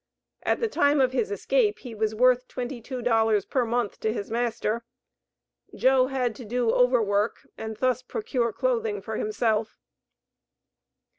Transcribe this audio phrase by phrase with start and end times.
[0.41, 4.11] At the time of his escape he was worth twenty two dollars per month to
[4.11, 4.83] his master.
[5.75, 9.77] Joe had to do overwork and thus procure clothing for himself.